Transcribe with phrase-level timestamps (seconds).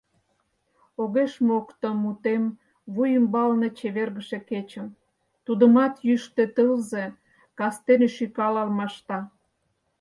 [1.01, 2.43] Огеш мокто мутем
[2.93, 4.87] вуй ӱмбалне чевергыше кечым,
[5.45, 7.05] Тудымат йӱштӧ тылзе
[7.57, 9.19] кастене шӱкал алмашта.